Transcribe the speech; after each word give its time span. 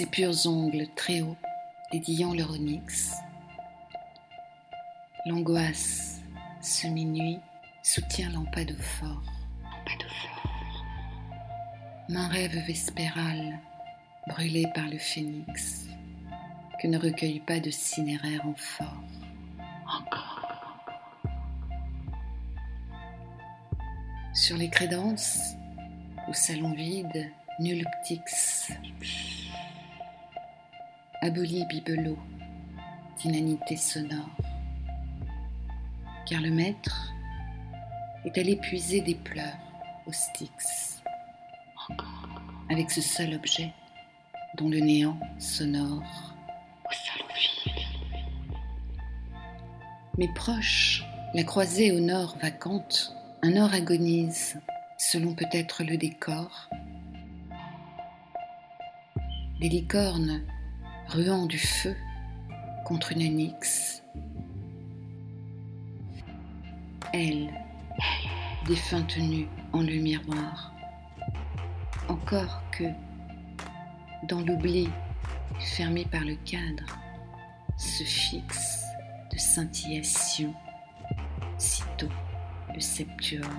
ses 0.00 0.06
purs 0.06 0.46
ongles 0.46 0.86
très 0.96 1.20
hauts 1.20 1.36
dédiant 1.92 2.32
leur 2.32 2.52
onyx. 2.52 3.12
L'angoisse, 5.26 6.22
semi-nuit, 6.62 7.38
soutient 7.82 8.30
lampade 8.30 8.74
fort. 8.80 9.22
Main 12.08 12.28
rêve 12.28 12.64
vespéral, 12.66 13.60
brûlé 14.26 14.64
par 14.74 14.88
le 14.88 14.96
phénix, 14.96 15.84
que 16.80 16.86
ne 16.86 16.96
recueille 16.96 17.40
pas 17.40 17.60
de 17.60 17.70
cinéraire 17.70 18.46
en 18.46 18.54
fort. 18.54 19.04
Encore. 19.86 20.78
Sur 24.32 24.56
les 24.56 24.70
crédences, 24.70 25.56
au 26.26 26.32
salon 26.32 26.72
vide, 26.72 27.30
nul 27.58 27.84
ptix. 28.02 28.72
Aboli 31.22 31.66
bibelot 31.66 32.16
d'inanité 33.18 33.76
sonore. 33.76 34.30
Car 36.24 36.40
le 36.40 36.50
maître 36.50 37.12
est 38.24 38.38
allé 38.38 38.56
puiser 38.56 39.02
des 39.02 39.16
pleurs 39.16 39.58
au 40.06 40.12
Styx. 40.12 41.02
Avec 42.70 42.90
ce 42.90 43.02
seul 43.02 43.34
objet 43.34 43.70
dont 44.56 44.70
le 44.70 44.78
néant 44.78 45.20
sonore 45.38 46.02
au 46.88 46.92
sol 46.92 47.26
Mais 50.16 50.28
proche, 50.34 51.04
la 51.34 51.44
croisée 51.44 51.92
au 51.92 52.00
nord 52.00 52.38
vacante, 52.40 53.14
un 53.42 53.58
or 53.58 53.74
agonise, 53.74 54.58
selon 54.96 55.34
peut-être 55.34 55.84
le 55.84 55.98
décor. 55.98 56.70
Des 59.60 59.68
licornes 59.68 60.40
ruant 61.10 61.46
du 61.46 61.58
feu 61.58 61.96
contre 62.84 63.12
une 63.12 63.36
nyx. 63.36 64.02
Elle, 67.12 67.50
défunte 68.66 69.16
nue 69.16 69.48
en 69.72 69.80
le 69.80 69.94
miroir, 69.94 70.72
encore 72.08 72.62
que, 72.70 72.84
dans 74.28 74.40
l'oubli, 74.40 74.88
fermé 75.58 76.04
par 76.04 76.22
le 76.22 76.36
cadre, 76.44 76.96
se 77.76 78.04
fixe 78.04 78.84
de 79.32 79.38
scintillation, 79.38 80.54
sitôt 81.58 82.12
le 82.72 82.80
septuor. 82.80 83.50